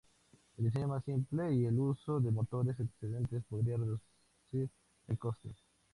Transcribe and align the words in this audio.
El 0.57 0.65
diseño 0.65 0.87
más 0.87 1.05
simple 1.05 1.53
y 1.53 1.65
el 1.65 1.79
uso 1.79 2.19
de 2.19 2.31
motores 2.31 2.75
excedentes 2.79 3.43
podría 3.47 3.77
reducir 3.77 4.67
el 5.07 5.17
coste. 5.19 5.53